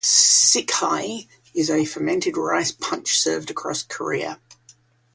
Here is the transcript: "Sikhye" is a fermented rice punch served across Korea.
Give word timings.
"Sikhye" 0.03 1.27
is 1.53 1.69
a 1.69 1.85
fermented 1.85 2.35
rice 2.35 2.71
punch 2.71 3.19
served 3.21 3.51
across 3.51 3.83
Korea. 3.83 4.39